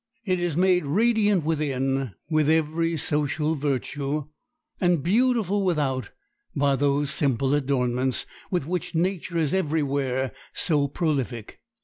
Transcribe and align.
It 0.25 0.39
is 0.39 0.57
made 0.57 0.83
radiant 0.87 1.45
within 1.45 2.15
with 2.27 2.49
every 2.49 2.97
social 2.97 3.53
virtue, 3.53 4.29
and 4.79 5.03
beautiful 5.03 5.63
without 5.63 6.09
by 6.55 6.75
those 6.75 7.11
simple 7.11 7.53
adornments 7.53 8.25
with 8.49 8.65
which 8.65 8.95
nature 8.95 9.37
is 9.37 9.53
every 9.53 9.83
where 9.83 10.31
so 10.53 10.87
prolific. 10.87 11.61